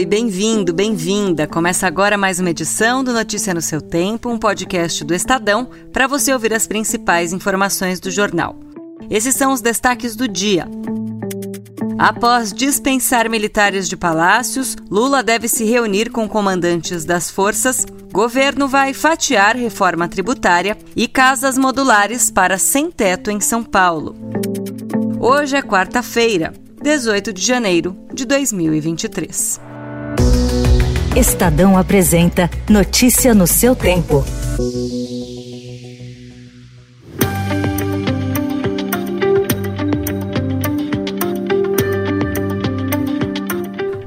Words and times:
Oi, 0.00 0.06
bem-vindo, 0.06 0.72
bem-vinda. 0.72 1.46
Começa 1.46 1.86
agora 1.86 2.16
mais 2.16 2.40
uma 2.40 2.48
edição 2.48 3.04
do 3.04 3.12
Notícia 3.12 3.52
no 3.52 3.60
seu 3.60 3.82
Tempo, 3.82 4.30
um 4.30 4.38
podcast 4.38 5.04
do 5.04 5.12
Estadão, 5.12 5.68
para 5.92 6.06
você 6.06 6.32
ouvir 6.32 6.54
as 6.54 6.66
principais 6.66 7.34
informações 7.34 8.00
do 8.00 8.10
jornal. 8.10 8.58
Esses 9.10 9.34
são 9.34 9.52
os 9.52 9.60
destaques 9.60 10.16
do 10.16 10.26
dia. 10.26 10.66
Após 11.98 12.50
dispensar 12.50 13.28
militares 13.28 13.90
de 13.90 13.94
palácios, 13.94 14.74
Lula 14.90 15.22
deve 15.22 15.48
se 15.48 15.64
reunir 15.64 16.08
com 16.08 16.26
comandantes 16.26 17.04
das 17.04 17.30
forças. 17.30 17.84
Governo 18.10 18.66
vai 18.66 18.94
fatiar 18.94 19.54
reforma 19.54 20.08
tributária 20.08 20.78
e 20.96 21.06
casas 21.06 21.58
modulares 21.58 22.30
para 22.30 22.56
sem-teto 22.56 23.30
em 23.30 23.38
São 23.38 23.62
Paulo. 23.62 24.16
Hoje 25.20 25.56
é 25.56 25.62
quarta-feira. 25.62 26.54
18 26.82 27.34
de 27.34 27.42
janeiro 27.42 27.94
de 28.14 28.24
2023. 28.24 29.68
Estadão 31.16 31.76
apresenta 31.76 32.48
Notícia 32.68 33.34
no 33.34 33.46
seu 33.46 33.76
tempo. 33.76 34.24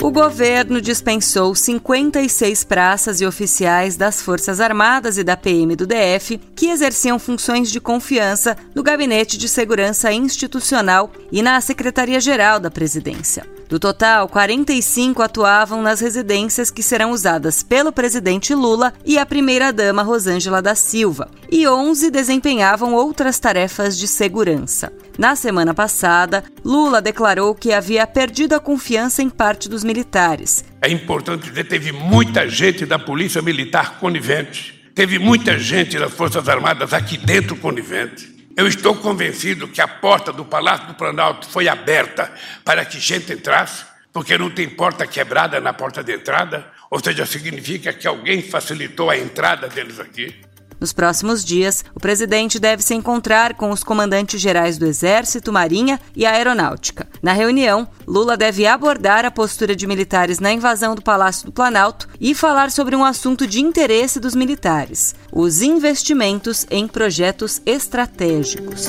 O 0.02 0.12
governo 0.12 0.82
dispensou 0.82 1.54
56 1.54 2.64
praças 2.64 3.22
e 3.22 3.26
oficiais 3.26 3.96
das 3.96 4.22
Forças 4.22 4.60
Armadas 4.60 5.18
e 5.18 5.24
da 5.24 5.38
PM 5.38 5.76
do 5.76 5.86
DF 5.86 6.40
que 6.56 6.68
exerciam 6.68 7.20
funções 7.20 7.72
de 7.72 7.80
confiança 7.80 8.58
no 8.74 8.82
Gabinete 8.82 9.38
de 9.38 9.48
Segurança 9.48 10.12
Institucional 10.12 11.12
e 11.32 11.42
na 11.42 11.62
Secretaria-Geral 11.62 12.60
da 12.60 12.72
Presidência. 12.72 13.53
Do 13.74 13.80
total, 13.80 14.30
45 14.30 15.24
atuavam 15.24 15.82
nas 15.82 16.00
residências 16.00 16.70
que 16.70 16.84
serão 16.84 17.10
usadas 17.10 17.64
pelo 17.64 17.92
presidente 17.92 18.54
Lula 18.54 18.94
e 19.04 19.18
a 19.18 19.26
primeira-dama 19.26 20.04
Rosângela 20.04 20.62
da 20.62 20.76
Silva, 20.76 21.28
e 21.52 21.68
11 21.68 22.12
desempenhavam 22.12 22.94
outras 22.94 23.40
tarefas 23.40 23.98
de 23.98 24.08
segurança. 24.08 24.94
Na 25.18 25.36
semana 25.36 25.74
passada, 25.74 26.44
Lula 26.64 27.02
declarou 27.02 27.56
que 27.56 27.74
havia 27.74 28.06
perdido 28.06 28.54
a 28.54 28.60
confiança 28.60 29.24
em 29.24 29.30
parte 29.30 29.68
dos 29.68 29.84
militares. 29.84 30.64
É 30.80 30.92
importante 30.92 31.50
dizer 31.50 31.64
que 31.64 31.70
teve 31.72 31.92
muita 31.92 32.48
gente 32.48 32.86
da 32.86 33.00
Polícia 33.00 33.42
Militar 33.42 33.98
conivente, 34.00 34.88
teve 34.94 35.18
muita 35.18 35.58
gente 35.58 35.98
das 35.98 36.14
Forças 36.14 36.48
Armadas 36.48 36.94
aqui 36.94 37.18
dentro 37.18 37.56
conivente. 37.56 38.33
Eu 38.56 38.68
estou 38.68 38.96
convencido 38.96 39.68
que 39.68 39.82
a 39.82 39.88
porta 39.88 40.32
do 40.32 40.46
Palácio 40.46 40.86
do 40.88 40.94
Planalto 40.94 41.48
foi 41.50 41.68
aberta 41.68 42.32
para 42.64 42.86
que 42.86 43.00
gente 43.00 43.34
entrasse, 43.34 43.84
porque 44.12 44.38
não 44.38 44.52
tem 44.52 44.70
porta 44.70 45.08
quebrada 45.08 45.60
na 45.60 45.74
porta 45.74 46.04
de 46.04 46.14
entrada, 46.14 46.68
ou 46.92 47.04
seja, 47.04 47.26
significa 47.26 47.92
que 47.92 48.08
alguém 48.08 48.44
facilitou 48.44 49.10
a 49.10 49.18
entrada 49.18 49.68
deles 49.68 50.00
aqui. 50.00 50.36
Nos 50.80 50.94
próximos 50.94 51.44
dias, 51.44 51.84
o 51.96 52.00
presidente 52.00 52.60
deve 52.60 52.84
se 52.84 52.94
encontrar 52.94 53.56
com 53.56 53.72
os 53.72 53.84
comandantes 53.84 54.40
gerais 54.40 54.78
do 54.78 54.86
Exército, 54.86 55.52
Marinha 55.52 56.00
e 56.16 56.24
Aeronáutica. 56.24 57.08
Na 57.24 57.32
reunião, 57.32 57.88
Lula 58.06 58.36
deve 58.36 58.68
abordar 58.68 59.24
a 59.24 59.32
postura 59.32 59.74
de 59.74 59.88
militares 59.88 60.40
na 60.40 60.52
invasão 60.52 60.94
do 60.94 61.02
Palácio 61.02 61.46
do 61.46 61.54
Planalto 61.54 62.10
e 62.20 62.36
falar 62.36 62.70
sobre 62.70 62.98
um 62.98 63.06
assunto 63.06 63.48
de 63.48 63.62
interesse 63.62 64.20
dos 64.20 64.36
militares: 64.36 65.16
os 65.32 65.62
investimentos 65.62 66.68
em 66.70 66.86
projetos 66.86 67.62
estratégicos. 67.66 68.88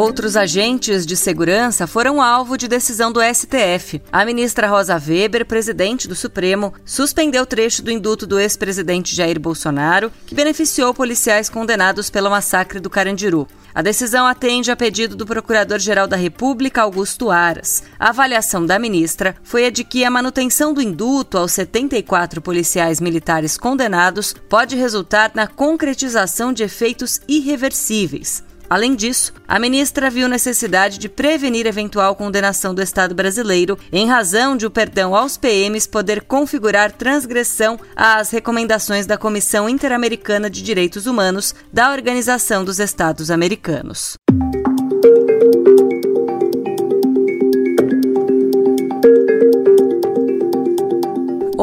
Outros 0.00 0.34
agentes 0.34 1.04
de 1.04 1.14
segurança 1.14 1.86
foram 1.86 2.22
alvo 2.22 2.56
de 2.56 2.66
decisão 2.66 3.12
do 3.12 3.20
STF. 3.20 4.00
A 4.10 4.24
ministra 4.24 4.66
Rosa 4.66 4.94
Weber, 4.94 5.44
presidente 5.44 6.08
do 6.08 6.14
Supremo, 6.14 6.72
suspendeu 6.86 7.44
trecho 7.44 7.82
do 7.82 7.90
induto 7.90 8.26
do 8.26 8.40
ex-presidente 8.40 9.14
Jair 9.14 9.38
Bolsonaro, 9.38 10.10
que 10.26 10.34
beneficiou 10.34 10.94
policiais 10.94 11.50
condenados 11.50 12.08
pelo 12.08 12.30
massacre 12.30 12.80
do 12.80 12.88
Carandiru. 12.88 13.46
A 13.74 13.82
decisão 13.82 14.26
atende 14.26 14.70
a 14.70 14.76
pedido 14.76 15.14
do 15.14 15.26
Procurador-Geral 15.26 16.06
da 16.06 16.16
República, 16.16 16.80
Augusto 16.80 17.30
Aras. 17.30 17.82
A 17.98 18.08
avaliação 18.08 18.64
da 18.64 18.78
ministra 18.78 19.36
foi 19.42 19.66
a 19.66 19.70
de 19.70 19.84
que 19.84 20.02
a 20.02 20.10
manutenção 20.10 20.72
do 20.72 20.80
induto 20.80 21.36
aos 21.36 21.52
74 21.52 22.40
policiais 22.40 23.02
militares 23.02 23.58
condenados 23.58 24.34
pode 24.48 24.76
resultar 24.76 25.32
na 25.34 25.46
concretização 25.46 26.54
de 26.54 26.62
efeitos 26.62 27.20
irreversíveis. 27.28 28.48
Além 28.70 28.94
disso, 28.94 29.32
a 29.48 29.58
ministra 29.58 30.08
viu 30.08 30.28
necessidade 30.28 30.96
de 30.96 31.08
prevenir 31.08 31.66
eventual 31.66 32.14
condenação 32.14 32.72
do 32.72 32.80
Estado 32.80 33.16
brasileiro 33.16 33.76
em 33.90 34.06
razão 34.06 34.56
de 34.56 34.64
o 34.64 34.70
perdão 34.70 35.12
aos 35.12 35.36
PMs 35.36 35.88
poder 35.88 36.22
configurar 36.22 36.92
transgressão 36.92 37.80
às 37.96 38.30
recomendações 38.30 39.06
da 39.06 39.18
Comissão 39.18 39.68
Interamericana 39.68 40.48
de 40.48 40.62
Direitos 40.62 41.06
Humanos 41.06 41.52
da 41.72 41.90
Organização 41.90 42.64
dos 42.64 42.78
Estados 42.78 43.28
Americanos. 43.28 44.16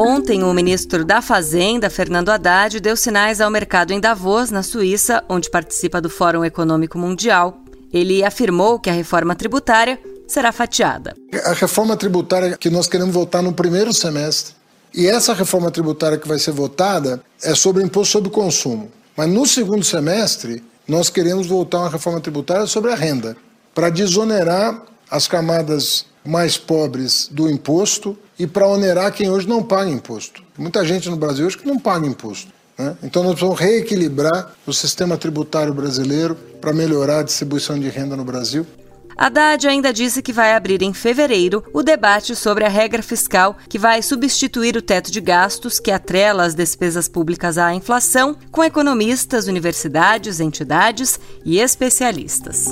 Ontem, 0.00 0.44
o 0.44 0.54
ministro 0.54 1.04
da 1.04 1.20
Fazenda, 1.20 1.90
Fernando 1.90 2.28
Haddad, 2.28 2.78
deu 2.78 2.96
sinais 2.96 3.40
ao 3.40 3.50
mercado 3.50 3.92
em 3.92 3.98
Davos, 3.98 4.48
na 4.48 4.62
Suíça, 4.62 5.24
onde 5.28 5.50
participa 5.50 6.00
do 6.00 6.08
Fórum 6.08 6.44
Econômico 6.44 6.96
Mundial. 6.96 7.60
Ele 7.92 8.22
afirmou 8.22 8.78
que 8.78 8.88
a 8.88 8.92
reforma 8.92 9.34
tributária 9.34 9.98
será 10.28 10.52
fatiada. 10.52 11.16
A 11.44 11.52
reforma 11.52 11.96
tributária 11.96 12.56
que 12.56 12.70
nós 12.70 12.86
queremos 12.86 13.12
votar 13.12 13.42
no 13.42 13.52
primeiro 13.52 13.92
semestre. 13.92 14.54
E 14.94 15.08
essa 15.08 15.34
reforma 15.34 15.68
tributária 15.68 16.16
que 16.16 16.28
vai 16.28 16.38
ser 16.38 16.52
votada 16.52 17.20
é 17.42 17.52
sobre 17.56 17.82
imposto 17.82 18.12
sobre 18.12 18.30
consumo. 18.30 18.92
Mas 19.16 19.28
no 19.28 19.44
segundo 19.46 19.84
semestre, 19.84 20.62
nós 20.86 21.10
queremos 21.10 21.48
votar 21.48 21.80
uma 21.80 21.90
reforma 21.90 22.20
tributária 22.20 22.68
sobre 22.68 22.92
a 22.92 22.94
renda, 22.94 23.36
para 23.74 23.90
desonerar 23.90 24.80
as 25.10 25.26
camadas 25.26 26.06
mais 26.24 26.56
pobres 26.56 27.28
do 27.32 27.50
imposto 27.50 28.16
e 28.38 28.46
para 28.46 28.66
onerar 28.66 29.12
quem 29.12 29.30
hoje 29.30 29.48
não 29.48 29.62
paga 29.62 29.90
imposto. 29.90 30.42
Muita 30.56 30.84
gente 30.84 31.08
no 31.08 31.16
Brasil 31.16 31.46
hoje 31.46 31.58
que 31.58 31.66
não 31.66 31.78
paga 31.78 32.06
imposto. 32.06 32.52
Né? 32.78 32.96
Então 33.02 33.22
nós 33.22 33.32
precisamos 33.32 33.60
reequilibrar 33.60 34.52
o 34.66 34.72
sistema 34.72 35.16
tributário 35.16 35.74
brasileiro 35.74 36.36
para 36.60 36.72
melhorar 36.72 37.20
a 37.20 37.22
distribuição 37.22 37.78
de 37.78 37.88
renda 37.88 38.16
no 38.16 38.24
Brasil. 38.24 38.64
Haddad 39.20 39.66
ainda 39.66 39.92
disse 39.92 40.22
que 40.22 40.32
vai 40.32 40.54
abrir 40.54 40.80
em 40.80 40.94
fevereiro 40.94 41.64
o 41.72 41.82
debate 41.82 42.36
sobre 42.36 42.64
a 42.64 42.68
regra 42.68 43.02
fiscal 43.02 43.56
que 43.68 43.76
vai 43.76 44.00
substituir 44.00 44.76
o 44.76 44.82
teto 44.82 45.10
de 45.10 45.20
gastos 45.20 45.80
que 45.80 45.90
atrela 45.90 46.44
as 46.44 46.54
despesas 46.54 47.08
públicas 47.08 47.58
à 47.58 47.74
inflação, 47.74 48.36
com 48.52 48.62
economistas, 48.62 49.48
universidades, 49.48 50.38
entidades 50.38 51.18
e 51.44 51.58
especialistas. 51.58 52.66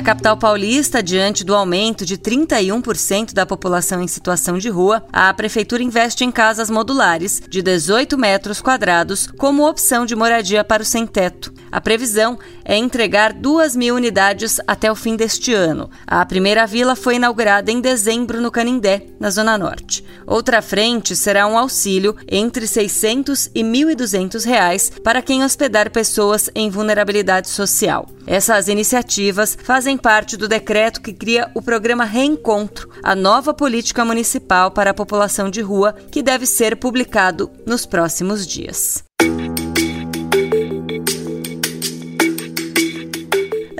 Na 0.00 0.04
capital 0.04 0.34
paulista, 0.34 1.02
diante 1.02 1.44
do 1.44 1.54
aumento 1.54 2.06
de 2.06 2.16
31% 2.16 3.34
da 3.34 3.44
população 3.44 4.00
em 4.00 4.08
situação 4.08 4.56
de 4.56 4.70
rua, 4.70 5.04
a 5.12 5.32
prefeitura 5.34 5.82
investe 5.82 6.24
em 6.24 6.32
casas 6.32 6.70
modulares 6.70 7.42
de 7.46 7.60
18 7.60 8.16
metros 8.16 8.62
quadrados 8.62 9.26
como 9.26 9.68
opção 9.68 10.06
de 10.06 10.16
moradia 10.16 10.64
para 10.64 10.82
o 10.82 10.86
sem-teto. 10.86 11.52
A 11.70 11.82
previsão 11.82 12.38
é 12.70 12.76
entregar 12.76 13.32
2 13.32 13.74
mil 13.74 13.96
unidades 13.96 14.60
até 14.64 14.92
o 14.92 14.94
fim 14.94 15.16
deste 15.16 15.52
ano. 15.52 15.90
A 16.06 16.24
primeira 16.24 16.64
vila 16.68 16.94
foi 16.94 17.16
inaugurada 17.16 17.72
em 17.72 17.80
dezembro 17.80 18.40
no 18.40 18.48
Canindé, 18.48 19.08
na 19.18 19.28
Zona 19.28 19.58
Norte. 19.58 20.04
Outra 20.24 20.62
frente 20.62 21.16
será 21.16 21.48
um 21.48 21.58
auxílio 21.58 22.14
entre 22.30 22.68
600 22.68 23.50
e 23.52 23.64
1.200 23.64 24.44
reais 24.44 24.88
para 25.02 25.20
quem 25.20 25.42
hospedar 25.42 25.90
pessoas 25.90 26.48
em 26.54 26.70
vulnerabilidade 26.70 27.48
social. 27.48 28.06
Essas 28.24 28.68
iniciativas 28.68 29.58
fazem 29.60 29.98
parte 29.98 30.36
do 30.36 30.46
decreto 30.46 31.02
que 31.02 31.12
cria 31.12 31.50
o 31.56 31.60
programa 31.60 32.04
Reencontro, 32.04 32.88
a 33.02 33.16
nova 33.16 33.52
política 33.52 34.04
municipal 34.04 34.70
para 34.70 34.92
a 34.92 34.94
população 34.94 35.50
de 35.50 35.60
rua, 35.60 35.92
que 36.12 36.22
deve 36.22 36.46
ser 36.46 36.76
publicado 36.76 37.50
nos 37.66 37.84
próximos 37.84 38.46
dias. 38.46 39.02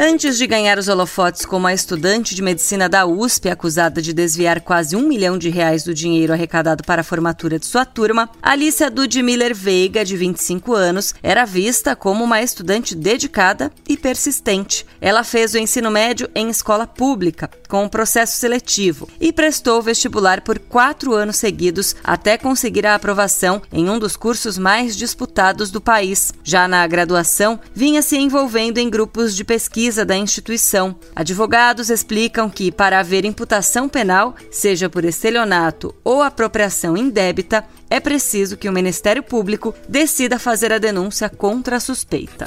Antes 0.02 0.38
de 0.38 0.46
ganhar 0.46 0.78
os 0.78 0.88
holofotes 0.88 1.44
como 1.44 1.66
a 1.66 1.74
estudante 1.74 2.34
de 2.34 2.40
medicina 2.40 2.88
da 2.88 3.04
USP 3.04 3.50
acusada 3.50 4.00
de 4.00 4.14
desviar 4.14 4.62
quase 4.62 4.96
um 4.96 5.06
milhão 5.06 5.36
de 5.36 5.50
reais 5.50 5.84
do 5.84 5.92
dinheiro 5.92 6.32
arrecadado 6.32 6.82
para 6.82 7.02
a 7.02 7.04
formatura 7.04 7.58
de 7.58 7.66
sua 7.66 7.84
turma, 7.84 8.30
Alicia 8.40 8.88
Ludmiller 8.88 9.54
Veiga, 9.54 10.02
de 10.02 10.16
25 10.16 10.72
anos, 10.72 11.14
era 11.22 11.44
vista 11.44 11.94
como 11.94 12.24
uma 12.24 12.40
estudante 12.40 12.94
dedicada 12.94 13.70
e 13.86 13.94
persistente. 13.94 14.86
Ela 15.02 15.22
fez 15.22 15.52
o 15.52 15.58
ensino 15.58 15.90
médio 15.90 16.30
em 16.34 16.48
escola 16.48 16.86
pública, 16.86 17.50
com 17.68 17.84
um 17.84 17.88
processo 17.88 18.38
seletivo, 18.38 19.06
e 19.20 19.34
prestou 19.34 19.82
vestibular 19.82 20.40
por 20.40 20.58
quatro 20.58 21.12
anos 21.12 21.36
seguidos 21.36 21.94
até 22.02 22.38
conseguir 22.38 22.86
a 22.86 22.94
aprovação 22.94 23.60
em 23.70 23.90
um 23.90 23.98
dos 23.98 24.16
cursos 24.16 24.56
mais 24.56 24.96
disputados 24.96 25.70
do 25.70 25.78
país. 25.78 26.32
Já 26.42 26.66
na 26.66 26.86
graduação, 26.86 27.60
vinha 27.74 28.00
se 28.00 28.16
envolvendo 28.16 28.78
em 28.78 28.88
grupos 28.88 29.36
de 29.36 29.44
pesquisa 29.44 29.89
pesquisa 29.90 30.04
da 30.04 30.16
instituição. 30.16 30.94
Advogados 31.14 31.90
explicam 31.90 32.48
que, 32.48 32.70
para 32.70 33.00
haver 33.00 33.24
imputação 33.24 33.88
penal, 33.88 34.36
seja 34.50 34.88
por 34.88 35.04
estelionato 35.04 35.94
ou 36.04 36.22
apropriação 36.22 36.96
indébita, 36.96 37.64
é 37.88 37.98
preciso 37.98 38.56
que 38.56 38.68
o 38.68 38.72
Ministério 38.72 39.22
Público 39.22 39.74
decida 39.88 40.38
fazer 40.38 40.72
a 40.72 40.78
denúncia 40.78 41.28
contra 41.28 41.76
a 41.76 41.80
suspeita. 41.80 42.46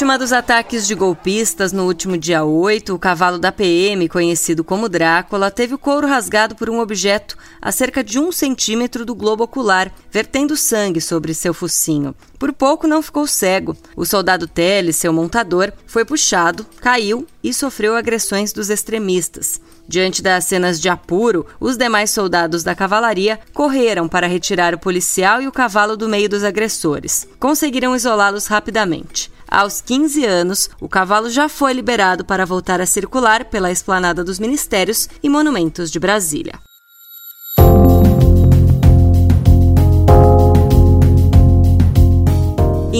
Vítima 0.00 0.16
dos 0.16 0.32
ataques 0.32 0.86
de 0.86 0.94
golpistas 0.94 1.74
no 1.74 1.84
último 1.84 2.16
dia 2.16 2.42
8, 2.42 2.94
o 2.94 2.98
cavalo 2.98 3.38
da 3.38 3.52
PM, 3.52 4.08
conhecido 4.08 4.64
como 4.64 4.88
Drácula, 4.88 5.50
teve 5.50 5.74
o 5.74 5.78
couro 5.78 6.06
rasgado 6.06 6.54
por 6.54 6.70
um 6.70 6.80
objeto 6.80 7.36
a 7.60 7.70
cerca 7.70 8.02
de 8.02 8.18
um 8.18 8.32
centímetro 8.32 9.04
do 9.04 9.14
globo 9.14 9.44
ocular, 9.44 9.92
vertendo 10.10 10.56
sangue 10.56 11.02
sobre 11.02 11.34
seu 11.34 11.52
focinho. 11.52 12.14
Por 12.38 12.50
pouco 12.50 12.86
não 12.86 13.02
ficou 13.02 13.26
cego. 13.26 13.76
O 13.94 14.06
soldado 14.06 14.48
Tele, 14.48 14.94
seu 14.94 15.12
montador, 15.12 15.70
foi 15.86 16.02
puxado, 16.02 16.64
caiu 16.80 17.26
e 17.44 17.52
sofreu 17.52 17.94
agressões 17.94 18.54
dos 18.54 18.70
extremistas. 18.70 19.60
Diante 19.86 20.22
das 20.22 20.46
cenas 20.46 20.80
de 20.80 20.88
apuro, 20.88 21.44
os 21.60 21.76
demais 21.76 22.10
soldados 22.10 22.62
da 22.62 22.74
cavalaria 22.74 23.38
correram 23.52 24.08
para 24.08 24.26
retirar 24.26 24.74
o 24.74 24.78
policial 24.78 25.42
e 25.42 25.46
o 25.46 25.52
cavalo 25.52 25.94
do 25.94 26.08
meio 26.08 26.28
dos 26.28 26.42
agressores. 26.42 27.28
Conseguiram 27.38 27.94
isolá-los 27.94 28.46
rapidamente. 28.46 29.30
Aos 29.50 29.80
15 29.80 30.24
anos, 30.24 30.70
o 30.80 30.88
cavalo 30.88 31.28
já 31.28 31.48
foi 31.48 31.72
liberado 31.72 32.24
para 32.24 32.46
voltar 32.46 32.80
a 32.80 32.86
circular 32.86 33.46
pela 33.46 33.72
esplanada 33.72 34.22
dos 34.22 34.38
ministérios 34.38 35.08
e 35.20 35.28
monumentos 35.28 35.90
de 35.90 35.98
Brasília. 35.98 36.69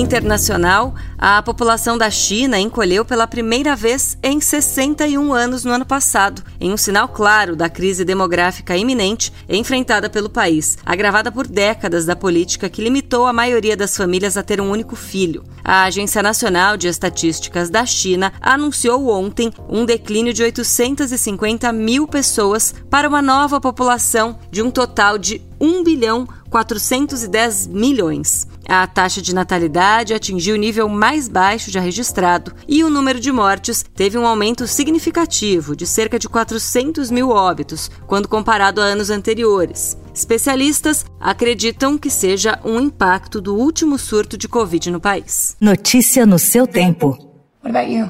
Internacional, 0.00 0.94
a 1.18 1.42
população 1.42 1.98
da 1.98 2.10
China 2.10 2.58
encolheu 2.58 3.04
pela 3.04 3.26
primeira 3.26 3.76
vez 3.76 4.16
em 4.22 4.40
61 4.40 5.30
anos 5.34 5.62
no 5.62 5.72
ano 5.72 5.84
passado, 5.84 6.42
em 6.58 6.72
um 6.72 6.76
sinal 6.78 7.06
claro 7.06 7.54
da 7.54 7.68
crise 7.68 8.02
demográfica 8.02 8.74
iminente 8.74 9.30
enfrentada 9.46 10.08
pelo 10.08 10.30
país, 10.30 10.78
agravada 10.86 11.30
por 11.30 11.46
décadas 11.46 12.06
da 12.06 12.16
política 12.16 12.70
que 12.70 12.82
limitou 12.82 13.26
a 13.26 13.32
maioria 13.32 13.76
das 13.76 13.94
famílias 13.94 14.38
a 14.38 14.42
ter 14.42 14.58
um 14.58 14.70
único 14.70 14.96
filho. 14.96 15.44
A 15.62 15.82
Agência 15.82 16.22
Nacional 16.22 16.78
de 16.78 16.88
Estatísticas 16.88 17.68
da 17.68 17.84
China 17.84 18.32
anunciou 18.40 19.06
ontem 19.10 19.52
um 19.68 19.84
declínio 19.84 20.32
de 20.32 20.42
850 20.42 21.70
mil 21.72 22.08
pessoas 22.08 22.74
para 22.88 23.06
uma 23.06 23.20
nova 23.20 23.60
população 23.60 24.38
de 24.50 24.62
um 24.62 24.70
total 24.70 25.18
de 25.18 25.42
1 25.60 25.84
bilhão 25.84 26.26
410 26.48 27.66
milhões. 27.66 28.49
A 28.72 28.86
taxa 28.86 29.20
de 29.20 29.34
natalidade 29.34 30.14
atingiu 30.14 30.54
o 30.54 30.58
nível 30.58 30.88
mais 30.88 31.26
baixo 31.26 31.72
já 31.72 31.80
registrado 31.80 32.54
e 32.68 32.84
o 32.84 32.88
número 32.88 33.18
de 33.18 33.32
mortes 33.32 33.84
teve 33.96 34.16
um 34.16 34.24
aumento 34.24 34.64
significativo 34.68 35.74
de 35.74 35.84
cerca 35.84 36.20
de 36.20 36.28
400 36.28 37.10
mil 37.10 37.30
óbitos, 37.30 37.90
quando 38.06 38.28
comparado 38.28 38.80
a 38.80 38.84
anos 38.84 39.10
anteriores. 39.10 39.98
Especialistas 40.14 41.04
acreditam 41.18 41.98
que 41.98 42.08
seja 42.08 42.60
um 42.64 42.78
impacto 42.78 43.40
do 43.40 43.56
último 43.56 43.98
surto 43.98 44.38
de 44.38 44.46
Covid 44.46 44.88
no 44.88 45.00
país. 45.00 45.56
Notícia 45.60 46.24
no 46.24 46.38
seu 46.38 46.64
tempo. 46.64 47.18
What 47.64 47.76
about 47.76 47.92
you? 47.92 48.08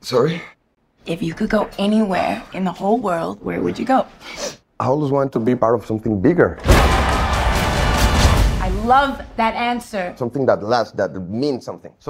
Sorry? 0.00 0.40
If 1.04 1.20
you 1.20 1.34
could 1.34 1.50
go 1.50 1.66
anywhere 1.80 2.44
in 2.54 2.62
the 2.62 2.70
whole 2.70 3.00
world, 3.00 3.40
where 3.42 3.60
would 3.60 3.76
you 3.76 3.84
go? 3.84 4.06
I 4.78 4.86
always 4.86 5.10
want 5.10 5.32
to 5.32 5.40
be 5.40 5.56
part 5.56 5.74
of 5.74 5.84
something 5.84 6.20
bigger. 6.20 6.58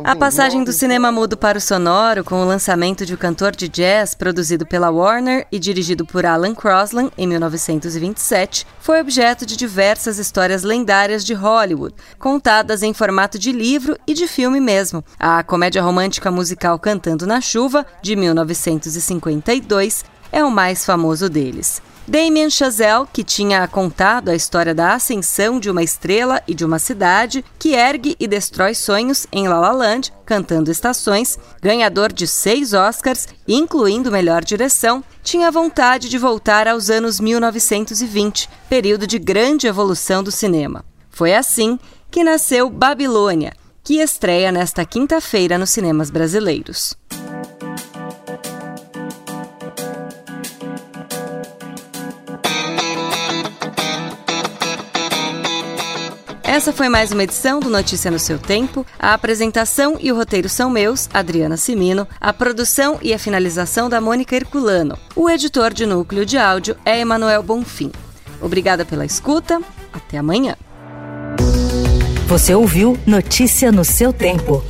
A 0.05 0.15
passagem 0.15 0.63
do 0.63 0.73
cinema 0.73 1.11
mudo 1.11 1.35
para 1.35 1.57
o 1.57 1.61
sonoro, 1.61 2.23
com 2.23 2.43
o 2.43 2.45
lançamento 2.45 3.07
de 3.07 3.15
O 3.15 3.19
Cantor 3.19 3.57
de 3.57 3.67
Jazz, 3.67 4.15
produzido 4.15 4.67
pela 4.67 4.91
Warner 4.91 5.47
e 5.51 5.59
dirigido 5.59 6.05
por 6.05 6.27
Alan 6.27 6.55
Crosland 6.55 7.11
em 7.17 7.27
1927, 7.27 8.67
foi 8.79 9.01
objeto 9.01 9.47
de 9.47 9.57
diversas 9.57 10.19
histórias 10.19 10.65
lendárias 10.65 11.25
de 11.25 11.33
Hollywood, 11.33 11.95
contadas 12.19 12.83
em 12.83 12.93
formato 12.93 13.39
de 13.39 13.53
livro 13.53 13.97
e 14.07 14.13
de 14.13 14.29
filme 14.29 14.61
mesmo. 14.61 15.03
A 15.19 15.43
comédia 15.43 15.81
romântica 15.81 16.31
musical 16.31 16.79
Cantando 16.79 17.27
na 17.27 17.41
Chuva, 17.41 17.87
de 18.03 18.15
1952, 18.15 20.05
é 20.31 20.45
o 20.45 20.51
mais 20.51 20.85
famoso 20.85 21.31
deles. 21.31 21.81
Damien 22.09 22.49
Chazelle, 22.49 23.07
que 23.13 23.25
tinha 23.25 23.67
contado 23.67 24.29
a 24.29 24.35
história 24.35 24.73
da 24.73 24.95
ascensão 24.95 25.59
de 25.59 25.69
uma 25.69 25.83
estrela 25.83 26.41
e 26.47 26.55
de 26.55 26.65
uma 26.65 26.79
cidade 26.79 27.45
que 27.59 27.75
ergue 27.75 28.15
e 28.21 28.29
destrói 28.29 28.75
sonhos 28.75 29.27
em 29.33 29.49
La 29.49 29.59
La 29.59 29.73
Land, 29.73 30.13
cantando 30.25 30.71
estações, 30.71 31.37
ganhador 31.61 32.13
de 32.13 32.27
seis 32.27 32.73
Oscars, 32.73 33.27
incluindo 33.49 34.13
melhor 34.13 34.45
direção, 34.45 35.03
tinha 35.25 35.51
vontade 35.51 36.09
de 36.09 36.17
voltar 36.17 36.69
aos 36.69 36.91
anos 36.91 37.19
1920, 37.19 38.49
período 38.69 39.05
de 39.05 39.19
grande 39.19 39.67
evolução 39.67 40.23
do 40.23 40.31
cinema. 40.31 40.85
Foi 41.11 41.35
assim 41.35 41.77
que 42.09 42.23
nasceu 42.23 42.71
Babilônia, 42.71 43.53
que 43.83 44.01
estreia 44.01 44.53
nesta 44.53 44.85
quinta-feira 44.85 45.59
nos 45.59 45.71
cinemas 45.71 46.09
brasileiros. 46.09 46.97
Essa 56.57 56.73
foi 56.73 56.89
mais 56.89 57.13
uma 57.13 57.23
edição 57.23 57.61
do 57.61 57.69
Notícia 57.69 58.11
no 58.11 58.19
seu 58.19 58.39
tempo. 58.39 58.87
A 58.99 59.13
apresentação 59.13 59.99
e 60.01 60.11
o 60.11 60.17
roteiro 60.17 60.49
são 60.49 60.71
meus, 60.71 61.07
Adriana 61.13 61.59
Simino, 61.59 62.09
a 62.19 62.33
produção 62.33 62.99
e 63.03 63.13
a 63.13 63.19
finalização 63.19 63.91
da 63.91 64.01
Mônica 64.01 64.35
Herculano. 64.35 64.97
O 65.15 65.29
editor 65.29 65.75
de 65.75 65.85
núcleo 65.85 66.25
de 66.25 66.39
áudio 66.39 66.75
é 66.83 66.99
Emanuel 66.99 67.43
Bonfim. 67.43 67.93
Obrigada 68.41 68.87
pela 68.87 69.05
escuta. 69.05 69.61
Até 69.93 70.17
amanhã. 70.17 70.57
Você 72.27 72.55
ouviu 72.55 72.99
Notícia 73.07 73.71
no 73.71 73.85
seu 73.85 74.11
tempo. 74.11 74.65